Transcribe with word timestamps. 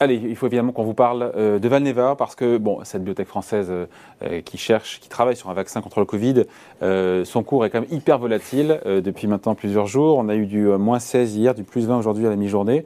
Allez, 0.00 0.14
il 0.14 0.36
faut 0.36 0.46
évidemment 0.46 0.70
qu'on 0.70 0.84
vous 0.84 0.94
parle 0.94 1.32
euh, 1.36 1.58
de 1.58 1.68
Valneva 1.68 2.14
parce 2.16 2.36
que 2.36 2.56
bon, 2.56 2.78
cette 2.84 3.02
biotech 3.02 3.26
française 3.26 3.68
euh, 3.70 4.40
qui 4.44 4.56
cherche, 4.56 5.00
qui 5.00 5.08
travaille 5.08 5.34
sur 5.34 5.50
un 5.50 5.54
vaccin 5.54 5.80
contre 5.80 5.98
le 5.98 6.06
Covid, 6.06 6.44
euh, 6.82 7.24
son 7.24 7.42
cours 7.42 7.64
est 7.64 7.70
quand 7.70 7.80
même 7.80 7.90
hyper 7.90 8.18
volatile 8.18 8.80
depuis 8.86 9.26
maintenant 9.26 9.56
plusieurs 9.56 9.86
jours. 9.86 10.18
On 10.18 10.28
a 10.28 10.36
eu 10.36 10.46
du 10.46 10.66
moins 10.66 11.00
16 11.00 11.34
hier, 11.36 11.54
du 11.54 11.64
plus 11.64 11.86
20 11.86 11.98
aujourd'hui 11.98 12.26
à 12.26 12.30
la 12.30 12.36
mi-journée. 12.36 12.84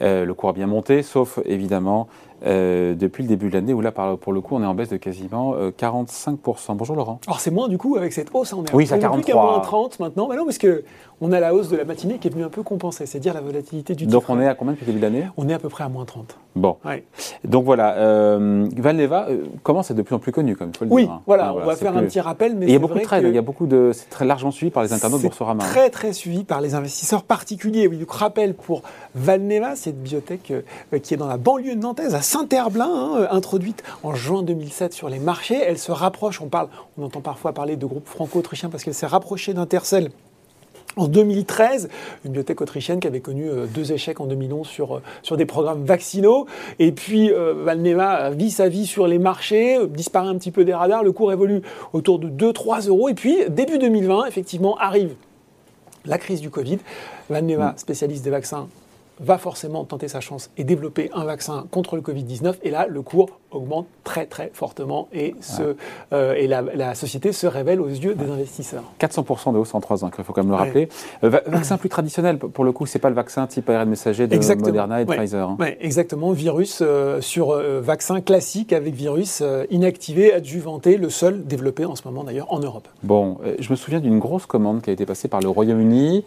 le 0.00 0.32
cours 0.32 0.50
a 0.50 0.52
bien 0.52 0.66
monté, 0.66 1.02
sauf 1.02 1.38
évidemment 1.44 2.08
euh, 2.46 2.94
depuis 2.94 3.24
le 3.24 3.28
début 3.28 3.48
de 3.48 3.54
l'année, 3.54 3.72
où 3.72 3.80
là, 3.80 3.90
pour 3.90 4.32
le 4.32 4.40
coup, 4.40 4.54
on 4.54 4.62
est 4.62 4.66
en 4.66 4.74
baisse 4.74 4.90
de 4.90 4.96
quasiment 4.96 5.54
45%. 5.56 6.36
Euh, 6.70 6.74
Bonjour 6.74 6.94
Laurent. 6.94 7.20
Alors 7.26 7.40
c'est 7.40 7.50
moins 7.50 7.68
du 7.68 7.78
coup 7.78 7.96
avec 7.96 8.12
cette 8.12 8.30
hausse, 8.32 8.52
hein, 8.52 8.58
on 8.60 8.64
est 8.64 8.74
oui, 8.74 8.92
à 8.92 8.98
43. 8.98 9.42
moins 9.42 9.60
30 9.60 10.00
maintenant, 10.00 10.28
mais 10.28 10.36
non, 10.36 10.44
parce 10.44 10.58
qu'on 10.58 11.32
a 11.32 11.40
la 11.40 11.54
hausse 11.54 11.68
de 11.68 11.76
la 11.76 11.84
matinée 11.84 12.18
qui 12.18 12.28
est 12.28 12.30
venue 12.30 12.44
un 12.44 12.48
peu 12.48 12.62
compenser, 12.62 13.06
c'est-à-dire 13.06 13.34
la 13.34 13.40
volatilité 13.40 13.94
du 13.94 14.04
titre. 14.04 14.12
Donc 14.12 14.28
on 14.28 14.40
est 14.40 14.46
à 14.46 14.54
combien 14.54 14.74
depuis 14.74 14.86
le 14.86 14.92
début 14.92 15.00
de 15.00 15.04
l'année? 15.04 15.28
On 15.36 15.48
est 15.48 15.54
à 15.54 15.58
peu 15.58 15.68
près 15.68 15.84
à 15.84 15.88
moins 15.88 16.04
30. 16.04 16.38
Bon. 16.58 16.76
Donc 17.44 17.64
voilà, 17.64 17.94
euh, 17.96 18.68
Valneva 18.76 19.26
euh, 19.28 19.44
comment 19.62 19.82
de 19.88 20.02
plus 20.02 20.14
en 20.14 20.18
plus 20.18 20.32
connu, 20.32 20.56
comme 20.56 20.70
il 20.74 20.76
faut 20.76 20.84
le 20.84 20.90
oui, 20.90 21.04
dire. 21.04 21.12
Oui, 21.14 21.20
voilà, 21.26 21.54
on 21.54 21.64
va 21.64 21.76
faire 21.76 21.96
un 21.96 22.02
petit 22.02 22.20
rappel. 22.20 22.56
Mais 22.56 22.66
il 22.66 22.72
y 22.72 22.76
a 22.76 22.78
beaucoup 22.78 22.98
de 22.98 23.04
trades, 23.04 23.24
il 23.24 23.34
y 23.34 23.38
a 23.38 23.42
beaucoup 23.42 23.66
de. 23.66 23.92
C'est 23.94 24.10
très 24.10 24.24
largement 24.24 24.50
suivi 24.50 24.70
par 24.70 24.82
les 24.82 24.92
internautes 24.92 25.22
Boursorama. 25.22 25.64
Très, 25.64 25.90
très 25.90 26.12
suivi 26.12 26.44
par 26.44 26.60
les 26.60 26.74
investisseurs 26.74 27.22
particuliers. 27.22 27.86
Oui, 27.86 27.96
donc 27.96 28.10
rappel 28.10 28.54
pour 28.54 28.82
Valneva, 29.14 29.76
cette 29.76 30.02
biotech 30.02 30.52
qui 31.02 31.14
est 31.14 31.16
dans 31.16 31.26
la 31.26 31.36
banlieue 31.36 31.74
de 31.74 31.80
Nantaise, 31.80 32.14
à 32.14 32.22
Saint-Herblain. 32.22 32.88
Hein, 32.98 33.16
euh, 33.18 33.26
introduite 33.30 33.82
en 34.02 34.14
juin 34.14 34.42
2007 34.42 34.92
sur 34.92 35.08
les 35.08 35.18
marchés. 35.18 35.58
Elle 35.60 35.78
se 35.78 35.92
rapproche, 35.92 36.40
on, 36.40 36.48
parle, 36.48 36.68
on 36.96 37.04
entend 37.04 37.20
parfois 37.20 37.52
parler 37.52 37.76
de 37.76 37.86
groupe 37.86 38.06
franco-autrichien 38.06 38.68
parce 38.68 38.84
qu'elle 38.84 38.94
s'est 38.94 39.06
rapprochée 39.06 39.54
d'Intercell 39.54 40.10
en 40.96 41.06
2013, 41.06 41.88
une 42.24 42.32
biotech 42.32 42.60
autrichienne 42.60 43.00
qui 43.00 43.06
avait 43.06 43.20
connu 43.20 43.48
euh, 43.48 43.66
deux 43.66 43.92
échecs 43.92 44.20
en 44.20 44.26
2011 44.26 44.66
sur, 44.66 44.96
euh, 44.96 45.02
sur 45.22 45.36
des 45.36 45.46
programmes 45.46 45.84
vaccinaux. 45.84 46.46
Et 46.78 46.92
puis 46.92 47.30
Valneva 47.30 48.30
vit 48.30 48.50
sa 48.50 48.68
vie 48.68 48.86
sur 48.86 49.06
les 49.06 49.18
marchés, 49.18 49.78
disparaît 49.88 50.28
un 50.28 50.36
petit 50.36 50.50
peu 50.50 50.64
des 50.64 50.74
radars, 50.74 51.02
le 51.02 51.12
cours 51.12 51.32
évolue 51.32 51.62
autour 51.92 52.18
de 52.18 52.28
2-3 52.28 52.88
euros. 52.88 53.08
Et 53.08 53.14
puis 53.14 53.36
début 53.48 53.78
2020, 53.78 54.26
effectivement, 54.26 54.76
arrive 54.78 55.14
la 56.04 56.18
crise 56.18 56.40
du 56.40 56.50
Covid. 56.50 56.78
Valneva, 57.30 57.72
mm. 57.72 57.78
spécialiste 57.78 58.24
des 58.24 58.30
vaccins, 58.30 58.68
va 59.20 59.38
forcément 59.38 59.84
tenter 59.84 60.08
sa 60.08 60.20
chance 60.20 60.50
et 60.56 60.64
développer 60.64 61.10
un 61.14 61.24
vaccin 61.24 61.66
contre 61.70 61.96
le 61.96 62.02
Covid-19. 62.02 62.54
Et 62.62 62.70
là, 62.70 62.86
le 62.88 63.02
cours 63.02 63.38
augmente 63.50 63.86
très 64.04 64.26
très 64.26 64.50
fortement 64.52 65.08
et, 65.12 65.34
euh, 66.12 66.34
et 66.34 66.46
la, 66.46 66.94
société 66.94 67.32
se 67.32 67.46
révèle 67.46 67.80
aux 67.80 67.88
yeux 67.88 68.14
des 68.14 68.30
investisseurs. 68.30 68.84
400% 69.00 69.52
de 69.52 69.58
hausse 69.58 69.74
en 69.74 69.80
3 69.80 70.04
ans, 70.04 70.10
il 70.16 70.24
faut 70.24 70.32
quand 70.32 70.42
même 70.42 70.50
le 70.50 70.56
rappeler. 70.56 70.88
Euh, 71.24 71.30
vaccin 71.46 71.78
plus 71.78 71.88
traditionnel, 71.88 72.38
pour 72.38 72.64
le 72.64 72.72
coup, 72.72 72.86
c'est 72.86 72.98
pas 72.98 73.08
le 73.08 73.14
vaccin 73.14 73.46
type 73.46 73.68
ARN 73.70 73.88
messager 73.88 74.26
de 74.26 74.60
Moderna 74.60 75.02
et 75.02 75.04
de 75.04 75.12
Pfizer. 75.12 75.48
Hein. 75.48 75.56
exactement, 75.80 76.32
virus 76.32 76.80
euh, 76.82 77.20
sur 77.20 77.54
vaccin 77.80 78.20
classique 78.20 78.72
avec 78.72 78.94
virus 78.94 79.42
inactivé, 79.70 80.32
adjuvanté, 80.32 80.96
le 80.96 81.10
seul 81.10 81.44
développé 81.44 81.84
en 81.84 81.96
ce 81.96 82.02
moment 82.04 82.24
d'ailleurs 82.24 82.52
en 82.52 82.58
Europe. 82.58 82.88
Bon, 83.02 83.38
je 83.58 83.70
me 83.70 83.76
souviens 83.76 84.00
d'une 84.00 84.18
grosse 84.18 84.46
commande 84.46 84.82
qui 84.82 84.90
a 84.90 84.92
été 84.92 85.06
passée 85.06 85.28
par 85.28 85.40
le 85.40 85.48
Royaume-Uni 85.48 86.24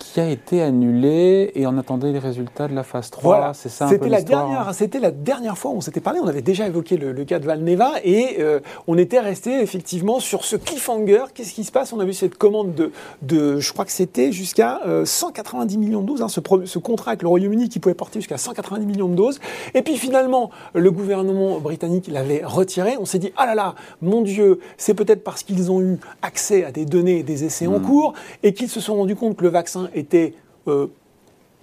qui 0.00 0.18
a 0.18 0.28
été 0.28 0.62
annulé 0.62 1.52
et 1.54 1.66
on 1.66 1.76
attendait 1.76 2.10
les 2.10 2.18
résultats 2.18 2.66
de 2.66 2.74
la 2.74 2.82
phase 2.82 3.10
3. 3.10 3.22
Voilà. 3.22 3.54
C'est 3.54 3.68
ça 3.68 3.86
C'était 3.86 4.08
la 4.08 4.22
dernière, 4.22 4.74
c'était 4.74 4.98
la 4.98 5.10
dernière 5.10 5.56
fois 5.56 5.70
où 5.70 5.74
on 5.74 5.80
s'était 5.80 6.00
parlé. 6.00 6.18
On 6.20 6.26
avait 6.26 6.42
déjà 6.42 6.66
évoqué 6.66 6.96
le, 6.96 7.24
cas 7.24 7.38
de 7.38 7.44
Valneva 7.44 7.92
et 8.02 8.36
euh, 8.40 8.60
on 8.88 8.96
était 8.96 9.20
resté 9.20 9.60
effectivement 9.60 10.18
sur 10.18 10.44
ce 10.44 10.56
cliffhanger. 10.56 11.26
Qu'est-ce 11.34 11.52
qui 11.52 11.64
se 11.64 11.70
passe? 11.70 11.92
On 11.92 12.00
a 12.00 12.04
vu 12.04 12.14
cette 12.14 12.36
commande 12.36 12.74
de, 12.74 12.92
de 13.22 13.60
je 13.60 13.72
crois 13.72 13.84
que 13.84 13.92
c'était 13.92 14.32
jusqu'à 14.32 14.80
190 15.04 15.74
euh, 15.74 15.78
millions 15.78 16.00
de 16.00 16.06
doses, 16.06 16.22
hein, 16.22 16.28
ce, 16.28 16.40
ce, 16.64 16.78
contrat 16.78 17.12
avec 17.12 17.22
le 17.22 17.28
Royaume-Uni 17.28 17.68
qui 17.68 17.78
pouvait 17.78 17.94
porter 17.94 18.20
jusqu'à 18.20 18.38
190 18.38 18.86
millions 18.86 19.08
de 19.08 19.14
doses. 19.14 19.38
Et 19.74 19.82
puis 19.82 19.96
finalement, 19.96 20.50
le 20.74 20.90
gouvernement 20.90 21.60
britannique 21.60 22.08
l'avait 22.08 22.42
retiré. 22.42 22.96
On 22.98 23.04
s'est 23.04 23.18
dit 23.18 23.32
ah 23.36 23.44
là 23.44 23.54
là, 23.54 23.74
mon 24.00 24.22
Dieu, 24.22 24.60
c'est 24.78 24.94
peut-être 24.94 25.22
parce 25.22 25.42
qu'ils 25.42 25.70
ont 25.70 25.82
eu 25.82 25.98
accès 26.22 26.64
à 26.64 26.72
des 26.72 26.86
données 26.86 27.18
et 27.18 27.22
des 27.22 27.44
essais 27.44 27.66
en 27.66 27.78
hmm. 27.78 27.82
cours 27.82 28.14
et 28.42 28.54
qu'ils 28.54 28.70
se 28.70 28.80
sont 28.80 28.96
rendus 28.96 29.16
compte 29.16 29.36
que 29.36 29.44
le 29.44 29.50
vaccin 29.50 29.89
était 29.94 30.34
euh, 30.68 30.86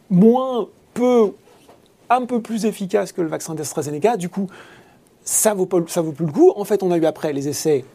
moins 0.10 0.68
peu, 0.94 1.32
un 2.10 2.26
peu 2.26 2.42
plus 2.42 2.66
efficace 2.66 3.12
que 3.12 3.22
le 3.22 3.28
vaccin 3.28 3.56
d'AstraZeneca. 3.56 4.18
Du 4.18 4.30
coup, 4.30 4.48
ça 5.24 5.54
vaut, 5.54 5.68
vaut 5.68 6.12
plus 6.12 6.26
le 6.26 6.32
coup. 6.32 6.52
En 6.56 6.64
fait, 6.64 6.84
on 6.84 6.92
a 6.92 6.98
eu 6.98 7.06
après 7.06 7.34
les 7.34 7.48
essais 7.48 7.86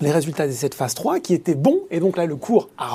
les 0.00 0.10
résultats 0.10 0.46
de 0.46 0.52
cette 0.52 0.74
phase 0.74 0.94
3 0.94 1.20
qui 1.20 1.34
étaient 1.34 1.54
bons 1.54 1.80
et 1.90 2.00
donc 2.00 2.16
là 2.16 2.26
le 2.26 2.36
cours 2.36 2.68
a, 2.78 2.94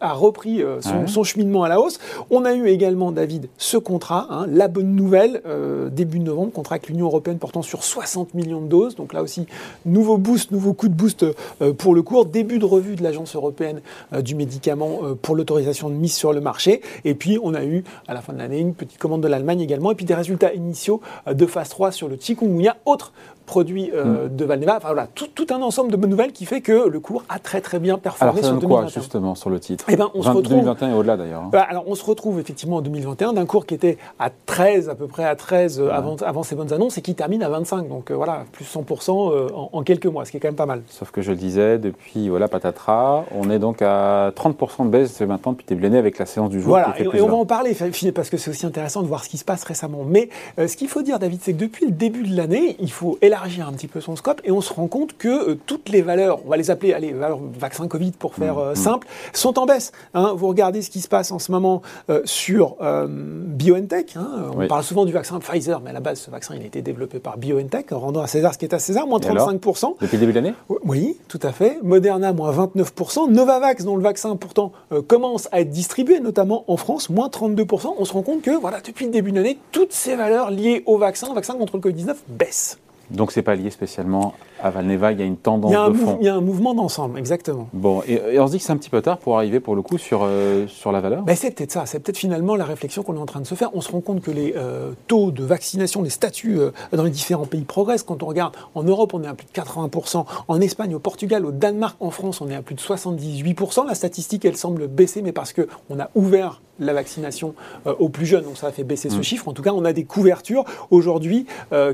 a 0.00 0.12
repris 0.12 0.62
euh, 0.62 0.80
son, 1.06 1.24
cheminement 1.24 1.62
à 1.62 1.68
la 1.68 1.80
hausse. 1.80 1.98
On 2.30 2.44
a 2.44 2.54
eu 2.54 2.68
également 2.68 3.12
David 3.12 3.48
ce 3.58 3.76
contrat, 3.76 4.26
hein, 4.30 4.46
la 4.48 4.68
bonne 4.68 4.94
nouvelle 4.94 5.42
euh, 5.46 5.88
début 5.90 6.20
novembre, 6.20 6.52
contrat 6.52 6.76
avec 6.76 6.88
l'Union 6.88 7.06
européenne 7.06 7.38
portant 7.38 7.62
sur 7.62 7.84
60 7.84 8.34
millions 8.34 8.60
de 8.60 8.68
doses. 8.68 8.96
Donc 8.96 9.12
là 9.12 9.22
aussi 9.22 9.46
nouveau 9.84 10.18
boost, 10.18 10.50
nouveau 10.50 10.72
coup 10.72 10.88
de 10.88 10.94
boost 10.94 11.24
euh, 11.62 11.72
pour 11.72 11.94
le 11.94 12.02
cours, 12.02 12.24
début 12.24 12.58
de 12.58 12.64
revue 12.64 12.96
de 12.96 13.02
l'agence 13.02 13.34
européenne 13.34 13.80
du 14.20 14.34
médicament 14.34 15.00
pour 15.22 15.36
l'autorisation 15.36 15.88
de 15.90 15.94
mise 15.94 16.14
sur 16.14 16.32
le 16.32 16.40
marché 16.40 16.80
et 17.04 17.14
puis 17.14 17.38
on 17.42 17.54
a 17.54 17.64
eu 17.64 17.84
à 18.06 18.14
la 18.14 18.20
fin 18.20 18.32
de 18.32 18.38
l'année 18.38 18.58
une 18.58 18.74
petite 18.74 18.98
commande 18.98 19.22
de 19.22 19.28
l'Allemagne 19.28 19.60
également 19.60 19.92
et 19.92 19.94
puis 19.94 20.04
des 20.04 20.14
résultats 20.14 20.54
initiaux 20.54 21.00
de 21.30 21.46
phase 21.46 21.68
3 21.68 21.92
sur 21.92 22.08
le 22.08 22.16
chikungunya, 22.18 22.76
autre 22.84 23.12
produit 23.46 23.90
mm. 23.90 24.36
de 24.36 24.44
Valneva. 24.44 24.76
Enfin 24.76 24.88
voilà, 24.88 25.08
tout, 25.14 25.28
tout 25.34 25.46
un 25.50 25.60
ensemble 25.62 25.90
de 25.90 25.96
bonnes 25.96 26.10
nouvelles 26.10 26.27
qui 26.32 26.46
fait 26.46 26.60
que 26.60 26.88
le 26.88 27.00
cours 27.00 27.24
a 27.28 27.38
très 27.38 27.60
très 27.60 27.78
bien 27.78 27.98
performé 27.98 28.40
alors, 28.40 28.44
sur 28.44 28.60
2021. 28.60 28.68
quoi 28.68 28.86
justement 28.88 29.34
sur 29.34 29.50
le 29.50 29.60
titre? 29.60 29.84
Eh 29.88 29.96
ben, 29.96 30.10
on 30.14 30.22
se 30.22 30.28
retrouve, 30.28 30.48
2021 30.48 30.90
et 30.90 30.94
au-delà 30.94 31.16
d'ailleurs. 31.16 31.42
Hein. 31.42 31.50
Bah, 31.52 31.66
alors 31.68 31.84
on 31.86 31.94
se 31.94 32.04
retrouve 32.04 32.38
effectivement 32.40 32.76
en 32.76 32.80
2021 32.80 33.32
d'un 33.32 33.46
cours 33.46 33.66
qui 33.66 33.74
était 33.74 33.98
à 34.18 34.30
13 34.30 34.88
à 34.88 34.94
peu 34.94 35.06
près 35.06 35.24
à 35.24 35.36
13 35.36 35.80
euh, 35.80 35.90
avant, 35.90 36.16
avant 36.16 36.42
ces 36.42 36.54
bonnes 36.54 36.72
annonces 36.72 36.98
et 36.98 37.02
qui 37.02 37.14
termine 37.14 37.42
à 37.42 37.48
25. 37.48 37.88
Donc 37.88 38.10
euh, 38.10 38.14
voilà, 38.14 38.44
plus 38.52 38.64
100% 38.64 39.32
euh, 39.32 39.48
en, 39.54 39.82
quelques 39.82 40.06
mois, 40.06 40.24
ce 40.24 40.30
qui 40.30 40.36
est 40.36 40.40
quand 40.40 40.48
même 40.48 40.54
pas 40.54 40.66
mal. 40.66 40.82
Sauf 40.88 41.10
que 41.10 41.22
je 41.22 41.30
le 41.30 41.36
disais, 41.36 41.78
depuis 41.78 42.28
voilà 42.28 42.48
patatras, 42.48 43.24
on 43.34 43.50
est 43.50 43.58
donc 43.58 43.82
à 43.82 44.30
30% 44.36 44.86
de 44.86 44.90
baisse 44.90 45.20
maintenant 45.20 45.52
depuis 45.52 45.66
début 45.66 45.82
l'année 45.82 45.98
avec 45.98 46.18
la 46.18 46.26
séance 46.26 46.50
du 46.50 46.60
jour. 46.60 46.70
Voilà, 46.70 46.94
et, 46.98 47.20
on 47.20 47.28
va 47.28 47.34
en 47.34 47.46
parler 47.46 47.76
parce 48.14 48.30
que 48.30 48.36
c'est 48.36 48.50
aussi 48.50 48.66
intéressant 48.66 49.02
de 49.02 49.06
voir 49.06 49.24
ce 49.24 49.28
qui 49.28 49.38
se 49.38 49.44
passe 49.44 49.64
récemment. 49.64 50.04
Mais 50.06 50.28
ce 50.56 50.76
qu'il 50.76 50.88
faut 50.88 51.02
dire, 51.02 51.18
David, 51.18 51.40
c'est 51.42 51.52
que 51.52 51.58
depuis 51.58 51.86
le 51.86 51.92
début 51.92 52.22
de 52.22 52.36
l'année, 52.36 52.76
il 52.80 52.90
faut 52.90 53.18
élargir 53.22 53.68
un 53.68 53.72
petit 53.72 53.88
peu 53.88 54.00
son 54.00 54.16
scope 54.16 54.40
et 54.44 54.50
on 54.50 54.60
se 54.60 54.72
rend 54.72 54.86
compte 54.86 55.16
que 55.16 55.54
toutes 55.66 55.88
les 55.88 56.02
valeurs, 56.02 56.17
on 56.26 56.48
va 56.48 56.56
les 56.56 56.70
appeler, 56.70 56.92
allez, 56.92 57.08
les 57.08 57.12
valeurs 57.12 57.40
vaccin 57.58 57.88
Covid 57.88 58.12
pour 58.12 58.34
faire 58.34 58.56
mmh, 58.56 58.60
euh, 58.60 58.74
simple, 58.74 59.06
sont 59.32 59.58
en 59.58 59.66
baisse. 59.66 59.92
Hein. 60.14 60.32
Vous 60.36 60.48
regardez 60.48 60.82
ce 60.82 60.90
qui 60.90 61.00
se 61.00 61.08
passe 61.08 61.30
en 61.30 61.38
ce 61.38 61.52
moment 61.52 61.82
euh, 62.10 62.22
sur 62.24 62.76
euh, 62.80 63.06
BioNTech. 63.08 64.16
Hein. 64.16 64.50
On 64.56 64.66
parle 64.66 64.82
souvent 64.82 65.04
du 65.04 65.12
vaccin 65.12 65.38
Pfizer, 65.38 65.80
mais 65.80 65.90
à 65.90 65.92
la 65.92 66.00
base, 66.00 66.20
ce 66.20 66.30
vaccin, 66.30 66.54
il 66.56 66.62
a 66.62 66.66
été 66.66 66.82
développé 66.82 67.18
par 67.18 67.38
BioNTech, 67.38 67.92
en 67.92 68.00
rendant 68.00 68.22
à 68.22 68.26
César 68.26 68.54
ce 68.54 68.58
qui 68.58 68.64
est 68.64 68.74
à 68.74 68.78
César, 68.78 69.06
moins 69.06 69.18
35%. 69.18 69.94
depuis 70.00 70.16
le 70.16 70.20
début 70.20 70.32
de 70.32 70.40
l'année? 70.40 70.54
Oui, 70.84 71.16
tout 71.28 71.40
à 71.42 71.52
fait. 71.52 71.78
Moderna, 71.82 72.32
moins 72.32 72.52
29%. 72.52 73.30
Novavax, 73.30 73.84
dont 73.84 73.96
le 73.96 74.02
vaccin 74.02 74.36
pourtant 74.36 74.72
commence 75.06 75.48
à 75.52 75.60
être 75.60 75.70
distribué, 75.70 76.20
notamment 76.20 76.64
en 76.68 76.76
France, 76.76 77.10
moins 77.10 77.28
32%. 77.28 77.94
On 77.98 78.04
se 78.04 78.12
rend 78.12 78.22
compte 78.22 78.42
que, 78.42 78.50
voilà, 78.58 78.80
depuis 78.80 79.06
le 79.06 79.10
début 79.10 79.32
de 79.32 79.36
l'année, 79.36 79.58
toutes 79.72 79.92
ces 79.92 80.16
valeurs 80.16 80.50
liées 80.50 80.82
au 80.86 80.98
vaccin, 80.98 81.28
au 81.28 81.34
vaccin 81.34 81.54
contre 81.54 81.76
le 81.76 81.82
Covid-19, 81.82 82.14
baissent. 82.28 82.78
Donc 83.10 83.32
c'est 83.32 83.42
pas 83.42 83.54
lié 83.54 83.70
spécialement 83.70 84.34
à 84.62 84.70
Valneva, 84.70 85.12
il 85.12 85.20
y 85.20 85.22
a 85.22 85.26
une 85.26 85.36
tendance 85.36 85.70
de 85.72 85.96
fond. 85.96 86.18
Il 86.20 86.26
y 86.26 86.28
a 86.28 86.34
un 86.34 86.40
mouvement 86.40 86.74
d'ensemble, 86.74 87.18
exactement. 87.18 87.68
Bon, 87.72 88.02
et, 88.06 88.38
on 88.38 88.46
se 88.46 88.52
dit 88.52 88.58
que 88.58 88.64
c'est 88.64 88.72
un 88.72 88.76
petit 88.76 88.90
peu 88.90 89.02
tard 89.02 89.18
pour 89.18 89.36
arriver 89.36 89.60
pour 89.60 89.74
le 89.74 89.82
coup 89.82 89.98
sur, 89.98 90.20
euh, 90.22 90.66
sur 90.66 90.92
la 90.92 91.00
valeur 91.00 91.22
ben 91.22 91.36
C'est 91.36 91.50
peut-être 91.50 91.72
ça, 91.72 91.86
c'est 91.86 92.00
peut-être 92.00 92.16
finalement 92.16 92.56
la 92.56 92.64
réflexion 92.64 93.02
qu'on 93.02 93.16
est 93.16 93.20
en 93.20 93.26
train 93.26 93.40
de 93.40 93.46
se 93.46 93.54
faire. 93.54 93.70
On 93.74 93.80
se 93.80 93.90
rend 93.90 94.00
compte 94.00 94.20
que 94.20 94.30
les 94.30 94.54
euh, 94.56 94.92
taux 95.06 95.30
de 95.30 95.44
vaccination, 95.44 96.02
les 96.02 96.10
statuts 96.10 96.58
euh, 96.58 96.70
dans 96.92 97.04
les 97.04 97.10
différents 97.10 97.46
pays 97.46 97.62
progressent. 97.62 98.02
Quand 98.02 98.22
on 98.22 98.26
regarde 98.26 98.54
en 98.74 98.82
Europe, 98.82 99.14
on 99.14 99.22
est 99.22 99.28
à 99.28 99.34
plus 99.34 99.46
de 99.46 99.52
80%, 99.52 100.24
en 100.48 100.60
Espagne, 100.60 100.94
au 100.94 100.98
Portugal, 100.98 101.44
au 101.44 101.52
Danemark, 101.52 101.96
en 102.00 102.10
France, 102.10 102.40
on 102.40 102.48
est 102.48 102.56
à 102.56 102.62
plus 102.62 102.74
de 102.74 102.80
78%. 102.80 103.86
La 103.86 103.94
statistique, 103.94 104.44
elle 104.44 104.56
semble 104.56 104.86
baisser, 104.88 105.22
mais 105.22 105.32
parce 105.32 105.52
qu'on 105.52 105.98
a 105.98 106.10
ouvert 106.14 106.60
la 106.80 106.92
vaccination 106.92 107.54
aux 107.86 108.08
plus 108.08 108.24
jeunes, 108.24 108.44
donc 108.44 108.56
ça 108.56 108.68
a 108.68 108.70
fait 108.70 108.84
baisser 108.84 109.10
ce 109.10 109.16
mm. 109.16 109.22
chiffre. 109.24 109.48
En 109.48 109.52
tout 109.52 109.62
cas, 109.62 109.72
on 109.72 109.84
a 109.84 109.92
des 109.92 110.04
couvertures 110.04 110.64
aujourd'hui 110.90 111.44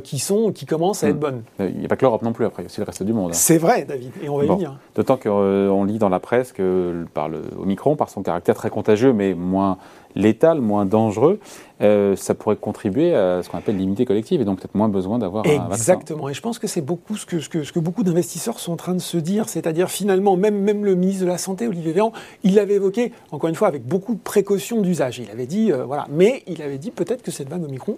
qui, 0.03 0.19
sont, 0.19 0.53
qui 0.53 0.67
commencent 0.67 1.03
à 1.03 1.09
être 1.09 1.17
mm. 1.17 1.21
bonnes. 1.21 1.43
Il 1.59 1.79
n'y 1.79 1.87
a 1.87 1.89
pas 1.89 1.97
que 1.97 2.05
l'Europe 2.05 2.21
non 2.21 2.35
plus 2.35 2.45
après, 2.55 2.63
il 2.63 2.67
y 2.67 2.69
a 2.69 2.71
aussi 2.71 2.81
le 2.81 2.85
reste 2.85 3.03
du 3.03 3.13
monde. 3.13 3.35
C'est 3.35 3.59
vrai, 3.59 3.85
David, 3.85 4.13
et 4.23 4.29
on 4.29 4.39
va 4.39 4.45
y 4.45 4.49
venir. 4.49 4.79
D'autant 4.95 5.17
qu'on 5.17 5.43
euh, 5.43 5.87
lit 5.87 5.99
dans 5.99 6.09
la 6.09 6.21
presse 6.21 6.53
que 6.53 7.05
par 7.13 7.29
le 7.29 7.43
Omicron, 7.59 7.97
par 7.97 8.09
son 8.09 8.23
caractère 8.23 8.55
très 8.55 8.71
contagieux, 8.71 9.13
mais 9.13 9.35
moins 9.35 9.77
létal, 10.15 10.61
moins 10.61 10.87
dangereux, 10.87 11.41
euh, 11.83 12.15
ça 12.15 12.37
pourrait 12.37 12.55
contribuer 12.55 13.13
à 13.17 13.43
ce 13.43 13.49
qu'on 13.49 13.59
appelle 13.59 13.77
l'immunité 13.77 14.05
collective 14.05 14.41
et 14.41 14.45
donc 14.45 14.61
peut-être 14.61 14.77
moins 14.77 14.89
besoin 14.89 15.19
d'avoir 15.19 15.45
un 15.45 15.59
vaccin. 15.59 15.75
Exactement, 15.75 16.29
et 16.29 16.35
je 16.35 16.41
pense 16.41 16.61
que 16.61 16.69
c'est 16.69 16.81
beaucoup 16.81 17.17
ce 17.17 17.27
que, 17.27 17.41
ce 17.41 17.49
que, 17.49 17.65
ce 17.65 17.73
que 17.73 17.81
beaucoup 17.81 18.05
d'investisseurs 18.05 18.61
sont 18.61 18.73
en 18.73 18.77
train 18.77 18.95
de 18.95 19.01
se 19.01 19.17
dire, 19.17 19.49
c'est-à-dire 19.49 19.91
finalement, 19.91 20.37
même, 20.37 20.61
même 20.61 20.85
le 20.85 20.95
ministre 20.95 21.25
de 21.25 21.29
la 21.29 21.39
Santé, 21.39 21.67
Olivier 21.67 21.93
Véran, 21.93 22.13
il 22.45 22.55
l'avait 22.55 22.75
évoqué, 22.75 23.11
encore 23.33 23.49
une 23.49 23.57
fois, 23.57 23.67
avec 23.67 23.85
beaucoup 23.85 24.15
de 24.15 24.21
précautions 24.21 24.81
d'usage. 24.81 25.19
Il 25.19 25.31
avait 25.33 25.47
dit, 25.47 25.73
euh, 25.73 25.85
voilà, 25.85 26.07
mais 26.11 26.45
il 26.47 26.63
avait 26.63 26.79
dit 26.79 26.93
peut-être 26.93 27.23
que 27.23 27.33
cette 27.33 27.49
vague 27.49 27.65
Omicron 27.65 27.97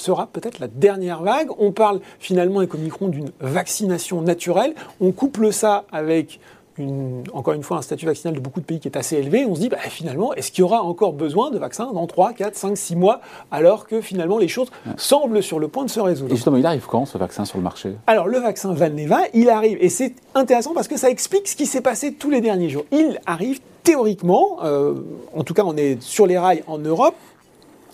sera 0.00 0.26
peut-être 0.26 0.58
la 0.58 0.68
dernière 0.68 1.22
vague. 1.22 1.48
On 1.58 1.72
parle 1.72 2.00
finalement 2.18 2.58
avec 2.58 2.74
Omicron 2.74 3.08
d'une 3.08 3.30
vaccination 3.40 4.22
naturelle. 4.22 4.74
On 5.00 5.12
couple 5.12 5.52
ça 5.52 5.84
avec 5.92 6.40
une, 6.78 7.24
encore 7.32 7.54
une 7.54 7.62
fois 7.62 7.78
un 7.78 7.82
statut 7.82 8.06
vaccinal 8.06 8.34
de 8.34 8.40
beaucoup 8.40 8.60
de 8.60 8.64
pays 8.64 8.80
qui 8.80 8.88
est 8.88 8.96
assez 8.96 9.16
élevé, 9.16 9.44
on 9.44 9.54
se 9.54 9.60
dit 9.60 9.68
bah, 9.68 9.78
finalement, 9.78 10.32
est-ce 10.34 10.50
qu'il 10.50 10.60
y 10.60 10.62
aura 10.62 10.82
encore 10.82 11.12
besoin 11.12 11.50
de 11.50 11.58
vaccins 11.58 11.92
dans 11.92 12.06
3, 12.06 12.32
4, 12.32 12.56
5, 12.56 12.76
6 12.76 12.96
mois, 12.96 13.20
alors 13.50 13.86
que 13.86 14.00
finalement 14.00 14.38
les 14.38 14.48
choses 14.48 14.68
semblent 14.96 15.42
sur 15.42 15.58
le 15.58 15.68
point 15.68 15.84
de 15.84 15.90
se 15.90 16.00
résoudre? 16.00 16.32
Et 16.32 16.36
justement, 16.36 16.56
il 16.56 16.66
arrive 16.66 16.86
quand 16.86 17.06
ce 17.06 17.18
vaccin 17.18 17.44
sur 17.44 17.58
le 17.58 17.64
marché? 17.64 17.96
Alors 18.06 18.28
le 18.28 18.38
vaccin 18.38 18.72
Valneva, 18.72 19.20
il 19.34 19.50
arrive, 19.50 19.78
et 19.80 19.88
c'est 19.88 20.14
intéressant 20.34 20.72
parce 20.74 20.88
que 20.88 20.96
ça 20.96 21.10
explique 21.10 21.48
ce 21.48 21.56
qui 21.56 21.66
s'est 21.66 21.82
passé 21.82 22.14
tous 22.14 22.30
les 22.30 22.40
derniers 22.40 22.68
jours. 22.68 22.84
Il 22.92 23.20
arrive 23.26 23.60
théoriquement, 23.82 24.58
euh, 24.64 24.94
en 25.36 25.44
tout 25.44 25.54
cas 25.54 25.64
on 25.64 25.76
est 25.76 26.00
sur 26.02 26.26
les 26.26 26.38
rails 26.38 26.62
en 26.66 26.78
Europe, 26.78 27.16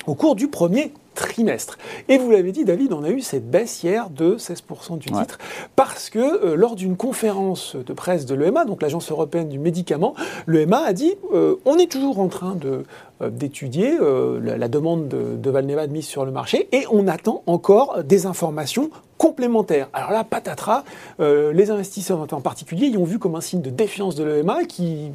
au 0.07 0.15
cours 0.15 0.37
du 0.37 0.49
premier 0.49 0.93
trimestre. 1.17 1.79
Et 2.09 2.19
vous 2.19 2.31
l'avez 2.31 2.53
dit, 2.53 2.65
David, 2.65 2.93
on 2.93 3.03
a 3.03 3.11
eu 3.11 3.21
cette 3.21 3.51
baisse 3.51 3.83
hier 3.83 4.11
de 4.11 4.37
16% 4.37 4.99
du 4.99 5.11
titre, 5.11 5.39
parce 5.75 6.11
que 6.11 6.19
euh, 6.19 6.55
lors 6.55 6.77
d'une 6.77 6.97
conférence 6.97 7.75
de 7.75 7.93
presse 7.93 8.27
de 8.27 8.37
l'EMA, 8.37 8.65
donc 8.65 8.83
l'Agence 8.83 9.11
européenne 9.11 9.49
du 9.49 9.59
médicament, 9.59 10.15
l'EMA 10.47 10.79
a 10.79 10.93
dit 10.93 11.15
euh, 11.35 11.57
on 11.65 11.79
est 11.79 11.91
toujours 11.91 12.21
en 12.21 12.29
train 12.29 12.55
de 12.55 12.85
d'étudier 13.31 13.97
la, 14.43 14.69
demande 14.69 15.09
de, 15.09 15.37
de 15.37 15.51
Valneva 15.51 15.87
de 15.87 15.93
mise 15.93 16.05
sur 16.05 16.27
le 16.27 16.31
marché 16.31 16.69
et 16.73 16.85
on 16.91 17.09
attend 17.09 17.43
encore 17.47 18.05
des 18.05 18.27
informations 18.27 18.91
complémentaires. 19.17 19.89
Alors 19.95 20.11
là, 20.11 20.23
patatras, 20.23 20.85
les 21.19 21.71
investisseurs 21.71 22.27
en 22.31 22.43
particulier, 22.43 22.89
ils 22.89 22.99
ont 22.99 23.05
vu 23.05 23.19
comme 23.19 23.35
un 23.35 23.41
signe 23.41 23.63
de 23.63 23.71
défiance 23.71 24.17
de 24.17 24.25
l'EMA 24.25 24.65
qui 24.65 25.13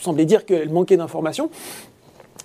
semblait 0.00 0.24
dire 0.24 0.46
qu'elle 0.46 0.70
manquait 0.70 0.96
d'informations. 0.96 1.48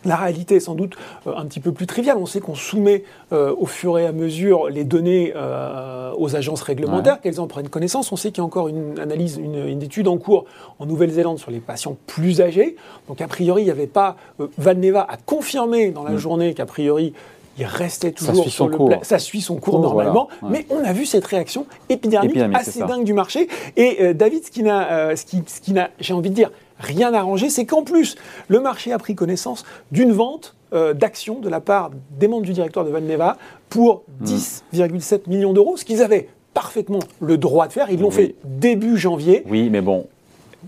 La 0.05 0.15
réalité 0.15 0.55
est 0.55 0.59
sans 0.59 0.75
doute 0.75 0.95
euh, 1.27 1.33
un 1.35 1.45
petit 1.45 1.59
peu 1.59 1.71
plus 1.71 1.87
triviale. 1.87 2.17
On 2.17 2.25
sait 2.25 2.39
qu'on 2.39 2.55
soumet 2.55 3.03
euh, 3.31 3.53
au 3.57 3.65
fur 3.65 3.97
et 3.97 4.05
à 4.05 4.11
mesure 4.11 4.69
les 4.69 4.83
données 4.83 5.33
euh, 5.35 6.11
aux 6.17 6.35
agences 6.35 6.61
réglementaires, 6.61 7.21
qu'elles 7.21 7.39
en 7.39 7.47
prennent 7.47 7.69
connaissance. 7.69 8.11
On 8.11 8.15
sait 8.15 8.29
qu'il 8.29 8.39
y 8.39 8.41
a 8.41 8.45
encore 8.45 8.67
une 8.67 8.99
analyse, 8.99 9.37
une, 9.37 9.81
étude 9.81 10.07
en 10.07 10.17
cours 10.17 10.45
en 10.79 10.85
Nouvelle-Zélande 10.85 11.39
sur 11.39 11.51
les 11.51 11.59
patients 11.59 11.97
plus 12.07 12.41
âgés. 12.41 12.75
Donc 13.07 13.21
a 13.21 13.27
priori, 13.27 13.63
il 13.63 13.65
n'y 13.65 13.71
avait 13.71 13.87
pas. 13.87 14.17
Valneva 14.57 15.05
a 15.07 15.17
confirmé 15.17 15.91
dans 15.91 16.03
la 16.03 16.11
mm. 16.11 16.17
journée 16.17 16.53
qu'a 16.53 16.65
priori 16.65 17.13
il 17.59 17.65
restait 17.65 18.11
toujours 18.11 18.49
sur 18.49 18.67
le 18.67 18.75
cours. 18.75 18.89
Ça 19.03 19.19
suit 19.19 19.41
son 19.41 19.57
cours 19.57 19.79
normalement, 19.79 20.27
mais 20.41 20.65
on 20.71 20.83
a 20.83 20.91
vu 20.91 21.05
cette 21.05 21.27
réaction 21.27 21.67
épidermique, 21.87 22.35
assez 22.55 22.79
dingue 22.79 23.03
du 23.03 23.13
marché. 23.13 23.47
Et 23.77 24.15
David, 24.15 24.43
ce 24.45 24.49
qui 24.49 24.63
n'a, 24.63 25.15
ce 25.15 25.23
qui, 25.23 25.43
ce 25.45 25.61
qui 25.61 25.71
n'a, 25.71 25.91
j'ai 25.99 26.13
envie 26.13 26.31
de 26.31 26.35
dire, 26.35 26.49
rien 26.79 27.13
arrangé, 27.13 27.49
c'est 27.49 27.65
qu'en 27.65 27.83
plus, 27.83 28.15
le 28.47 28.59
marché 28.59 28.91
a 28.91 28.97
pris 28.97 29.15
connaissance 29.15 29.65
d'une 29.91 30.11
vente 30.11 30.55
euh, 30.73 30.93
d'actions 30.93 31.39
de 31.39 31.49
la 31.49 31.59
part 31.59 31.91
des 32.19 32.27
membres 32.27 32.45
du 32.45 32.53
directoire 32.53 32.85
de 32.85 32.89
Valneva 32.91 33.37
pour 33.69 34.03
10,7 34.23 34.71
hmm. 34.73 35.29
millions 35.29 35.53
d'euros, 35.53 35.77
ce 35.77 35.85
qu'ils 35.85 36.01
avaient 36.01 36.29
parfaitement 36.53 36.99
le 37.19 37.37
droit 37.37 37.67
de 37.67 37.73
faire. 37.73 37.89
Ils 37.89 37.99
l'ont 37.99 38.11
fait 38.11 38.35
début 38.43 38.97
janvier. 38.97 39.43
Oui, 39.49 39.69
mais 39.69 39.81
bon, 39.81 40.07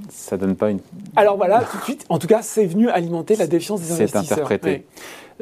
ça 0.09 0.37
donne 0.37 0.55
pas 0.55 0.71
une. 0.71 0.79
Alors 1.15 1.37
voilà, 1.37 1.63
tout 1.71 1.77
de 1.77 1.83
suite, 1.83 2.05
en 2.09 2.19
tout 2.19 2.27
cas, 2.27 2.41
c'est 2.41 2.65
venu 2.65 2.89
alimenter 2.89 3.35
la 3.35 3.47
défiance 3.47 3.81
des 3.81 3.91
investisseurs. 3.91 4.23
C'est 4.25 4.33
interprété. 4.33 4.85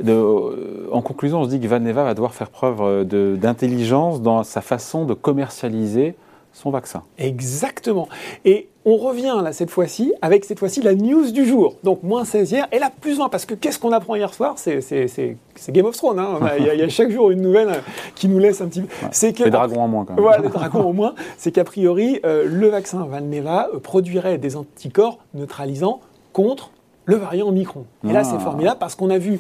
Euh, 0.07 0.87
en 0.91 1.01
conclusion, 1.01 1.41
on 1.41 1.45
se 1.45 1.49
dit 1.49 1.59
que 1.59 1.67
Valneva 1.67 2.03
va 2.03 2.13
devoir 2.13 2.33
faire 2.33 2.49
preuve 2.49 2.81
euh, 2.81 3.35
d'intelligence 3.35 4.21
dans 4.21 4.43
sa 4.43 4.61
façon 4.61 5.05
de 5.05 5.13
commercialiser 5.13 6.15
son 6.53 6.69
vaccin. 6.69 7.03
Exactement. 7.17 8.07
Et 8.45 8.69
on 8.85 8.97
revient 8.97 9.35
là 9.41 9.53
cette 9.53 9.69
fois-ci 9.69 10.13
avec 10.21 10.45
cette 10.45 10.59
fois-ci 10.59 10.81
la 10.81 10.93
news 10.93 11.31
du 11.31 11.45
jour. 11.45 11.75
Donc 11.83 12.03
moins 12.03 12.25
16 12.25 12.51
hier 12.51 12.67
et 12.71 12.79
là 12.79 12.91
plus 13.01 13.17
20 13.17 13.29
parce 13.29 13.45
que 13.45 13.53
qu'est-ce 13.55 13.79
qu'on 13.79 13.91
apprend 13.91 14.15
hier 14.15 14.33
soir? 14.33 14.55
C'est 14.57 15.37
Game 15.69 15.85
of 15.85 15.97
Thrones. 15.97 16.19
Hein. 16.19 16.39
Il, 16.59 16.65
y 16.65 16.81
a, 16.81 16.89
chaque 16.89 17.11
jour 17.11 17.31
une 17.31 17.41
nouvelle 17.41 17.81
qui 18.15 18.27
nous 18.27 18.39
laisse 18.39 18.61
un 18.61 18.67
petit 18.67 18.81
peu. 18.81 18.87
C'est 19.11 19.33
que 19.33 19.43
les 19.43 19.49
dragons 19.49 19.81
en 19.81 19.87
moins 19.87 20.05
quand 20.05 20.13
même. 20.13 20.23
Voilà, 20.23 20.43
les 20.43 20.49
dragons 20.53 20.89
en 20.89 20.93
moins. 20.93 21.15
C'est 21.37 21.51
qu'a 21.51 21.63
priori 21.63 22.19
euh, 22.25 22.45
le 22.45 22.67
vaccin 22.67 23.05
Valneva 23.05 23.69
euh, 23.73 23.79
produirait 23.79 24.37
des 24.37 24.55
anticorps 24.55 25.19
neutralisants 25.33 26.01
contre 26.33 26.71
le 27.05 27.15
variant 27.15 27.47
Omicron. 27.47 27.85
Et 28.07 28.13
là, 28.13 28.23
c'est 28.23 28.35
ah. 28.35 28.39
formidable 28.39 28.77
parce 28.79 28.95
qu'on 28.95 29.09
a 29.09 29.17
vu 29.17 29.39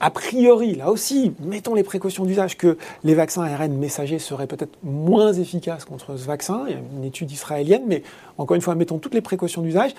a 0.00 0.10
priori, 0.10 0.74
là 0.74 0.90
aussi, 0.90 1.32
mettons 1.40 1.74
les 1.74 1.82
précautions 1.82 2.24
d'usage 2.24 2.58
que 2.58 2.76
les 3.02 3.14
vaccins 3.14 3.42
ARN 3.42 3.72
messagers 3.72 4.18
seraient 4.18 4.46
peut-être 4.46 4.76
moins 4.82 5.32
efficaces 5.32 5.86
contre 5.86 6.16
ce 6.16 6.26
vaccin. 6.26 6.64
Il 6.66 6.72
y 6.72 6.76
a 6.76 6.80
une 6.96 7.04
étude 7.04 7.30
israélienne, 7.30 7.84
mais 7.86 8.02
encore 8.36 8.54
une 8.54 8.60
fois, 8.60 8.74
mettons 8.74 8.98
toutes 8.98 9.14
les 9.14 9.22
précautions 9.22 9.62
d'usage. 9.62 9.94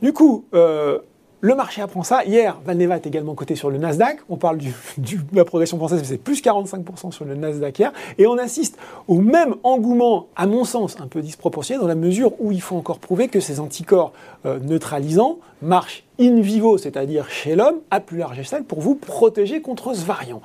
Du 0.00 0.12
coup, 0.14 0.46
euh, 0.54 1.00
le 1.44 1.56
marché 1.56 1.82
apprend 1.82 2.04
ça. 2.04 2.24
Hier, 2.24 2.56
Valneva 2.64 2.96
est 2.96 3.06
également 3.06 3.34
coté 3.34 3.56
sur 3.56 3.68
le 3.68 3.76
Nasdaq. 3.76 4.20
On 4.28 4.36
parle 4.36 4.58
de 4.98 5.18
la 5.32 5.44
progression 5.44 5.76
française, 5.76 6.00
c'est 6.04 6.16
plus 6.16 6.40
45% 6.40 7.10
sur 7.10 7.24
le 7.24 7.34
Nasdaq 7.34 7.80
hier. 7.80 7.92
Et 8.16 8.28
on 8.28 8.38
assiste 8.38 8.78
au 9.08 9.16
même 9.16 9.56
engouement, 9.64 10.28
à 10.36 10.46
mon 10.46 10.64
sens, 10.64 10.96
un 11.00 11.08
peu 11.08 11.20
disproportionné, 11.20 11.80
dans 11.80 11.88
la 11.88 11.96
mesure 11.96 12.32
où 12.40 12.52
il 12.52 12.60
faut 12.60 12.76
encore 12.76 13.00
prouver 13.00 13.26
que 13.26 13.40
ces 13.40 13.58
anticorps 13.58 14.12
euh, 14.46 14.60
neutralisants 14.60 15.38
marchent 15.62 16.04
in 16.20 16.40
vivo, 16.40 16.78
c'est-à-dire 16.78 17.28
chez 17.28 17.56
l'homme, 17.56 17.80
à 17.90 17.98
plus 17.98 18.18
large 18.18 18.38
échelle, 18.38 18.62
pour 18.62 18.80
vous 18.80 18.94
protéger 18.94 19.60
contre 19.60 19.94
ce 19.94 20.04
variant. 20.04 20.42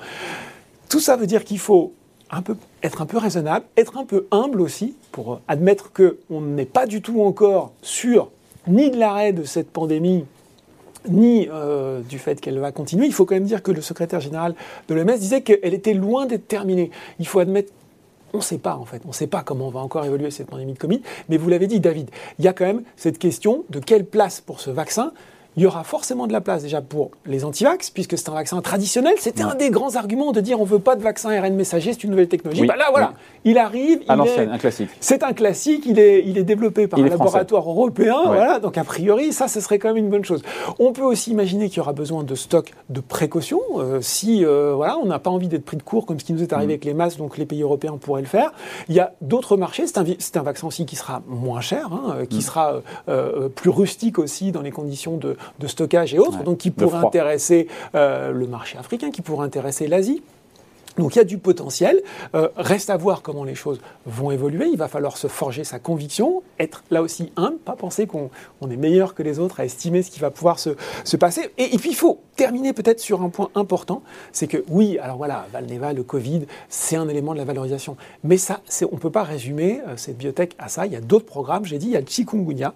Tout 0.89 0.99
ça 0.99 1.15
veut 1.15 1.27
dire 1.27 1.44
qu'il 1.44 1.59
faut 1.59 1.94
être 2.81 3.01
un 3.03 3.05
peu 3.05 3.17
raisonnable, 3.19 3.65
être 3.77 3.97
un 3.97 4.05
peu 4.05 4.25
humble 4.31 4.61
aussi, 4.61 4.95
pour 5.11 5.41
admettre 5.47 5.91
qu'on 5.94 6.41
n'est 6.41 6.65
pas 6.65 6.88
du 6.88 7.03
tout 7.03 7.21
encore 7.21 7.71
sûr 7.83 8.31
ni 8.67 8.89
de 8.89 8.97
l'arrêt 8.97 9.31
de 9.31 9.44
cette 9.44 9.69
pandémie 9.69 10.25
ni 11.09 11.48
euh, 11.51 12.01
du 12.01 12.19
fait 12.19 12.39
qu'elle 12.42 12.59
va 12.59 12.71
continuer. 12.71 13.06
Il 13.06 13.13
faut 13.13 13.25
quand 13.25 13.36
même 13.36 13.45
dire 13.45 13.63
que 13.63 13.71
le 13.71 13.81
secrétaire 13.81 14.19
général 14.19 14.56
de 14.88 14.95
l'OMS 14.95 15.18
disait 15.18 15.42
qu'elle 15.42 15.74
était 15.74 15.94
loin 15.94 16.25
d'être 16.25 16.48
terminée. 16.48 16.92
Il 17.19 17.27
faut 17.27 17.39
admettre 17.39 17.71
on 18.33 18.39
ne 18.39 18.44
sait 18.44 18.57
pas 18.57 18.75
en 18.75 18.86
fait, 18.86 19.01
on 19.06 19.09
ne 19.09 19.13
sait 19.13 19.27
pas 19.27 19.42
comment 19.42 19.68
on 19.68 19.71
va 19.71 19.80
encore 19.80 20.06
évoluer 20.06 20.31
cette 20.31 20.48
pandémie 20.48 20.74
de 20.74 20.77
Covid, 20.77 21.01
mais 21.30 21.38
vous 21.38 21.50
l'avez 21.50 21.68
dit 21.68 21.80
David, 21.80 22.09
il 22.39 22.45
y 22.45 22.48
a 22.48 22.54
quand 22.54 22.65
même 22.65 22.83
cette 22.98 23.19
question 23.19 23.63
de 23.69 23.80
quelle 23.80 24.06
place 24.06 24.42
pour 24.42 24.59
ce 24.59 24.69
vaccin 24.69 25.13
il 25.57 25.63
y 25.63 25.65
aura 25.65 25.83
forcément 25.83 26.27
de 26.27 26.33
la 26.33 26.39
place 26.39 26.62
déjà 26.62 26.81
pour 26.81 27.09
les 27.25 27.44
antivax, 27.44 27.89
puisque 27.89 28.15
c'est 28.15 28.30
un 28.30 28.33
vaccin 28.33 28.62
traditionnel. 28.62 29.15
C'était 29.18 29.42
un 29.42 29.56
des 29.56 29.71
grands 29.71 29.95
arguments 29.95 30.31
de 30.31 30.39
dire 30.39 30.59
on 30.59 30.65
ne 30.65 30.69
veut 30.69 30.80
pas 30.80 30.95
de 30.95 31.01
vaccin 31.01 31.31
ARN 31.31 31.56
messager, 31.56 31.94
c'est 31.94 32.04
une 32.04 32.12
nouvelle 32.12 32.27
technologie. 32.27 32.65
bah 32.68 32.75
là, 32.75 32.86
voilà, 32.92 33.13
il 33.44 33.57
arrive. 33.57 34.01
À 34.07 34.15
l'ancienne, 34.15 34.50
un 34.51 34.59
classique. 34.59 34.89
C'est 35.00 35.24
un 35.24 35.33
classique, 35.33 35.83
il 35.88 35.98
est, 35.98 36.24
il 36.27 36.38
est 36.38 36.44
développé 36.44 36.88
par 36.88 37.00
un 37.00 37.09
laboratoire 37.09 37.68
européen. 37.68 38.18
Voilà, 38.25 38.59
donc 38.59 38.77
a 38.77 38.83
priori, 38.83 39.33
ça, 39.33 39.48
ce 39.48 39.59
serait 39.59 39.80
quand 39.80 39.88
même 39.88 39.98
une 39.98 40.09
bonne 40.09 40.24
chose. 40.24 40.44
On 40.77 40.94
peut 40.94 41.01
aussi 41.01 41.31
imaginer 41.31 41.69
qu'il 41.69 41.77
y 41.77 41.80
aura 41.80 41.94
besoin 41.94 42.24
de 42.24 42.36
stock 42.36 42.74
de 42.89 43.00
précaution. 43.00 43.59
Euh, 43.77 44.00
si 44.00 44.45
euh, 44.45 44.74
voilà, 44.75 45.00
on 45.00 45.07
n'a 45.07 45.18
pas 45.18 45.31
envie 45.31 45.48
d'être 45.48 45.65
pris 45.65 45.77
de 45.77 45.83
court, 45.83 46.06
comme 46.06 46.19
ce 46.19 46.25
qui 46.25 46.33
nous 46.33 46.44
est 46.44 46.54
arrivé 46.54 46.68
mm. 46.68 46.71
avec 46.71 46.86
les 46.86 46.94
masques, 46.94 47.18
donc 47.18 47.39
les 47.39 47.48
pays 47.48 47.63
européens 47.63 47.98
pourraient 48.00 48.21
le 48.21 48.27
faire. 48.27 48.51
Il 48.89 48.95
y 48.95 49.00
a 49.00 49.13
d'autres 49.21 49.57
marchés. 49.57 49.88
C'est 49.88 49.98
un, 49.98 50.06
un, 50.39 50.44
vaccin 50.44 50.68
aussi 50.68 50.86
qui 50.86 50.95
sera 50.95 51.24
moins 51.27 51.62
cher, 51.62 51.89
hein, 51.92 52.15
euh, 52.19 52.25
qui 52.25 52.38
mm. 52.38 52.42
sera 52.42 52.81
plus 53.56 53.69
rustique 53.69 54.19
aussi 54.19 54.51
dans 54.51 54.62
les 54.62 54.71
conditions 54.71 55.18
de, 55.18 55.36
de 55.59 55.67
stockage 55.67 56.13
et 56.13 56.19
autres 56.19 56.44
donc 56.44 56.59
qui 56.59 56.71
pourrait 56.71 57.06
intéresser 57.06 57.68
euh, 57.95 58.31
le 58.31 58.47
marché 58.47 58.77
africain, 58.77 59.11
qui 59.11 59.21
pourrait 59.21 59.45
intéresser 59.45 59.87
l'Asie. 59.87 60.21
Donc 60.97 61.16
il 61.16 61.19
y 61.19 61.21
a 61.21 61.25
du 61.25 61.37
potentiel. 61.37 62.01
Euh, 62.35 62.49
reste 62.56 62.89
à 62.89 62.97
voir 62.97 63.21
comment 63.21 63.44
les 63.44 63.56
choses 63.56 63.80
vont 64.06 64.31
évoluer. 64.31 64.68
Il 64.68 64.77
va 64.77 64.87
falloir 64.87 65.18
se 65.18 65.27
forger 65.27 65.63
sa 65.63 65.80
conviction, 65.80 66.42
être 66.59 66.83
là 66.92 67.01
aussi 67.01 67.31
humble, 67.35 67.57
pas 67.57 67.75
penser 67.75 68.07
qu'on 68.07 68.30
est 68.69 68.77
meilleur 68.77 69.13
que 69.13 69.23
les 69.23 69.39
autres 69.39 69.59
à 69.59 69.66
estimer 69.66 70.01
ce 70.01 70.11
qui 70.11 70.19
va 70.19 70.31
pouvoir 70.31 70.59
se, 70.59 70.71
passer. 71.18 71.49
Et, 71.57 71.77
puis 71.77 71.92
il 71.92 71.95
faut 71.95 72.21
terminer 72.35 72.73
peut-être 72.73 72.99
sur 72.99 73.21
un 73.21 73.30
point 73.30 73.49
important, 73.56 74.04
c'est 74.31 74.47
que 74.47 74.63
oui, 74.69 74.99
alors 74.99 75.18
voilà, 75.18 75.47
Valneva, 75.51 75.94
le 75.94 76.04
Covid, 76.04 76.45
c'est 76.69 76.95
un 76.95 77.09
élément 77.09 77.33
de 77.33 77.39
la 77.39 77.45
valorisation. 77.45 77.97
Mais 78.23 78.37
ça, 78.37 78.61
on 78.92 78.95
ne 78.95 78.99
peut 78.99 79.11
pas 79.11 79.23
résumer 79.23 79.81
euh, 79.87 79.97
cette 79.97 80.18
biotech 80.18 80.56
à 80.59 80.68
ça. 80.68 80.85
Il 80.85 80.94
y 80.94 80.95
a 80.95 81.01
d'autres 81.01 81.25
programmes, 81.25 81.66
j'ai 81.66 81.80
dit, 81.80 81.87
il 81.87 81.94
y 81.94 81.97
a 81.97 82.01
le 82.01 82.07
chikungunya, 82.07 82.73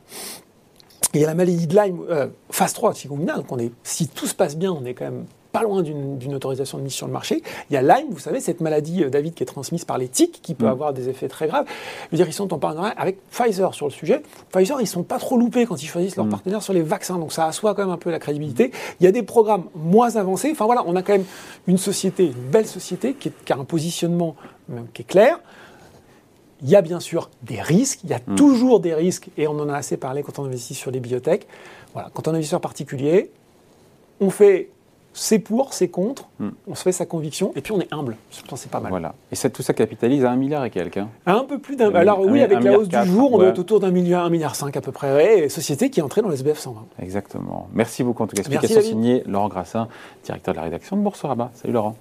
il 1.14 1.22
y 1.22 1.24
a 1.24 1.28
la 1.28 1.36
maladie 1.36 1.68
de 1.68 1.76
Lyme, 1.76 2.02
euh, 2.10 2.28
phase 2.50 2.74
3 2.74 2.94
chikungunya, 2.94 3.36
donc 3.36 3.52
on 3.52 3.60
est, 3.60 3.72
si 3.84 4.08
tout 4.08 4.28
se 4.28 4.36
passe 4.36 4.58
bien, 4.58 4.72
on 4.72 4.86
est 4.86 4.94
quand 4.94 5.06
même 5.06 5.26
pas 5.52 5.64
loin 5.64 5.82
d'une 5.82 6.34
autorisation 6.34 6.78
de 6.78 6.84
mise 6.84 6.94
sur 6.94 7.08
le 7.08 7.14
marché. 7.14 7.44
Il 7.70 7.74
y 7.74 7.78
a 7.78 7.82
Lyme, 7.82 8.08
vous 8.12 8.20
savez, 8.20 8.40
cette 8.40 8.62
maladie, 8.62 9.04
euh, 9.04 9.10
David, 9.10 9.34
qui 9.34 9.44
est 9.44 9.46
transmise 9.46 9.84
par 9.84 9.98
les 9.98 10.08
tiques, 10.08 10.40
qui 10.42 10.54
peut 10.54 10.66
mm. 10.66 10.70
avoir 10.70 10.94
des 10.94 11.10
effets 11.10 11.28
très 11.28 11.48
graves. 11.48 11.66
Je 12.06 12.12
veux 12.12 12.18
dire, 12.18 12.28
ils 12.28 12.34
sont 12.34 12.54
en 12.54 12.58
partenariat 12.58 12.94
avec 12.98 13.18
Pfizer 13.30 13.74
sur 13.74 13.88
le 13.88 13.92
sujet. 13.92 14.22
Pfizer, 14.52 14.80
ils 14.80 14.88
sont 14.88 15.04
pas 15.04 15.20
trop 15.20 15.38
loupés 15.38 15.66
quand 15.66 15.82
ils 15.82 15.88
choisissent 15.88 16.16
leurs 16.16 16.26
mm. 16.26 16.30
partenaires 16.30 16.64
sur 16.64 16.74
les 16.74 16.82
vaccins, 16.82 17.18
donc 17.18 17.34
ça 17.34 17.46
assoit 17.46 17.76
quand 17.76 17.84
même 17.84 17.94
un 17.94 17.98
peu 17.98 18.12
la 18.12 18.20
crédibilité. 18.20 18.72
Il 19.00 19.04
y 19.04 19.08
a 19.08 19.12
des 19.12 19.24
programmes 19.24 19.66
moins 19.76 20.16
avancés. 20.16 20.50
Enfin 20.52 20.66
voilà, 20.66 20.84
on 20.86 20.96
a 20.96 21.02
quand 21.02 21.14
même 21.14 21.26
une 21.68 21.78
société, 21.78 22.28
une 22.28 22.50
belle 22.50 22.68
société, 22.68 23.14
qui, 23.14 23.32
qui 23.44 23.54
a 23.54 23.58
un 23.58 23.66
positionnement 23.66 24.36
qui 24.94 25.02
est 25.02 25.06
clair. 25.06 25.40
Il 26.64 26.70
y 26.70 26.76
a 26.76 26.82
bien 26.82 27.00
sûr 27.00 27.30
des 27.44 27.62
risques, 27.62 28.02
il 28.04 28.10
y 28.10 28.14
a 28.14 28.20
mm. 28.26 28.36
toujours 28.36 28.80
des 28.80 28.94
risques, 28.94 29.30
et 29.38 29.48
on 29.48 29.60
en 29.60 29.70
a 29.70 29.76
assez 29.76 29.98
parlé 29.98 30.24
quand 30.24 30.40
on 30.40 30.46
investit 30.46 30.76
sur 30.76 30.92
les 30.92 31.00
biotech. 31.00 31.48
Voilà, 31.94 32.10
quand 32.14 32.28
on 32.28 32.32
est 32.32 32.36
investisseur 32.36 32.62
particulier, 32.62 33.32
on 34.20 34.30
fait 34.30 34.70
c'est 35.14 35.40
pour, 35.40 35.74
c'est 35.74 35.90
contre, 35.90 36.28
mm. 36.40 36.50
on 36.68 36.76
se 36.76 36.84
fait 36.84 36.92
sa 36.92 37.06
conviction, 37.06 37.52
et 37.56 37.62
puis 37.62 37.74
on 37.74 37.82
est 37.82 37.92
humble. 37.92 38.16
C'est 38.30 38.72
pas 38.72 38.80
mal. 38.80 38.90
Voilà. 38.90 39.14
Et 39.32 39.50
tout 39.50 39.62
ça 39.62 39.74
capitalise 39.74 40.24
à 40.24 40.32
un 40.32 40.36
milliard 40.36 40.64
et 40.64 40.70
quelques. 40.70 40.98
Hein. 40.98 41.10
Un 41.26 41.44
peu 41.44 41.60
plus 41.60 41.76
d'un. 41.76 41.94
Alors 41.94 42.22
oui, 42.22 42.42
avec 42.42 42.64
la 42.64 42.78
hausse 42.78 42.88
du 42.88 43.06
jour, 43.06 43.34
on 43.34 43.44
être 43.44 43.60
autour 43.60 43.80
d'un 43.80 43.92
milliard, 43.92 44.26
un 44.26 44.30
milliard 44.30 44.56
cinq 44.56 44.78
à 44.78 44.82
peu 44.82 44.92
près. 44.92 45.50
société 45.50 45.90
qui 45.90 46.00
est 46.00 46.04
entrée 46.04 46.22
dans 46.22 46.30
les 46.30 46.36
SBF 46.36 46.60
120. 46.60 46.86
Exactement. 47.00 47.68
Merci 47.74 48.04
beaucoup 48.04 48.24
en 48.24 48.28
tout 48.28 48.36
cas. 48.36 48.42
Explication 48.42 48.82
signée 48.82 49.24
Laurent 49.26 49.50
Grassin, 49.50 49.88
directeur 50.24 50.54
de 50.54 50.60
la 50.60 50.64
rédaction 50.64 50.96
de 50.96 51.02
Boursorama. 51.02 51.52
Salut 51.56 51.74
Laurent. 51.74 51.96